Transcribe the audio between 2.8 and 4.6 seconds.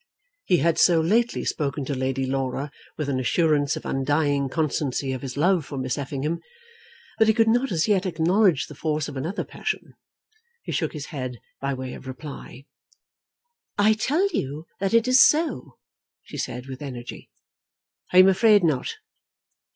with an assurance of undying